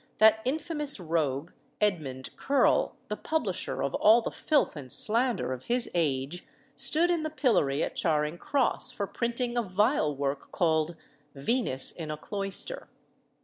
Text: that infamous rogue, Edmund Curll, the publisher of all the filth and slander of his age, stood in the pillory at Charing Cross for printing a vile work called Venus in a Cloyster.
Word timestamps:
that 0.17 0.41
infamous 0.45 0.99
rogue, 0.99 1.51
Edmund 1.79 2.35
Curll, 2.35 2.95
the 3.07 3.15
publisher 3.15 3.83
of 3.83 3.93
all 3.93 4.19
the 4.23 4.31
filth 4.31 4.75
and 4.75 4.91
slander 4.91 5.53
of 5.53 5.65
his 5.65 5.91
age, 5.93 6.43
stood 6.75 7.11
in 7.11 7.21
the 7.21 7.29
pillory 7.29 7.83
at 7.83 7.95
Charing 7.95 8.39
Cross 8.39 8.93
for 8.93 9.05
printing 9.05 9.57
a 9.57 9.61
vile 9.61 10.15
work 10.15 10.51
called 10.51 10.95
Venus 11.35 11.91
in 11.91 12.09
a 12.09 12.17
Cloyster. 12.17 12.87